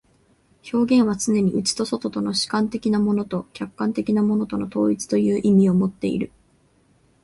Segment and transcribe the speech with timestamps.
[0.73, 6.31] 表現はつねに内と外との、主観的なものと客観的なものとの統一という意味をもっている。